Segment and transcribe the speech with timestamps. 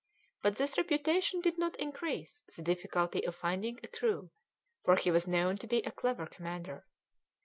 [0.41, 4.31] But this reputation did not increase the difficulty of finding a crew,
[4.83, 6.87] for he was known to be a clever commander.